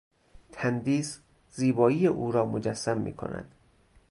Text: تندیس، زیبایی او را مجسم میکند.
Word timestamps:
تندیس، 0.51 1.19
زیبایی 1.49 2.07
او 2.07 2.31
را 2.31 2.45
مجسم 2.45 2.97
میکند. 2.97 3.55